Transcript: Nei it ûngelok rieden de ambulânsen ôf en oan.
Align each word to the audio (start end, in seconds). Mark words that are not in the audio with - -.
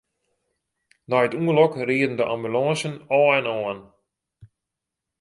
Nei 1.09 1.23
it 1.27 1.37
ûngelok 1.39 1.73
rieden 1.87 2.17
de 2.19 2.25
ambulânsen 2.33 2.93
ôf 3.17 3.29
en 3.37 3.47
oan. 3.57 3.79